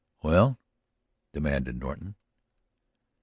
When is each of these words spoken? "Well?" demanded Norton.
"Well?" 0.23 0.57
demanded 1.31 1.79
Norton. 1.79 2.15